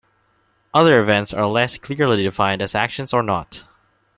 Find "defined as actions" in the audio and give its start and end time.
2.23-3.13